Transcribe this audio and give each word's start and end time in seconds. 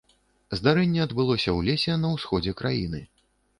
Здарэнне 0.59 1.01
адбылося 1.05 1.45
ў 1.45 1.59
лесе 1.69 1.99
на 2.01 2.13
ўсходзе 2.17 2.57
краіны. 2.65 3.07